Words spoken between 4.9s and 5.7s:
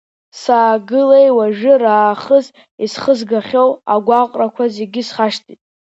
схашҭит.